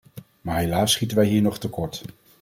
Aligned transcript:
Maar 0.41 0.57
helaas 0.59 0.91
schieten 0.91 1.17
wij 1.17 1.25
hier 1.25 1.41
nog 1.41 1.57
tekort. 1.59 2.03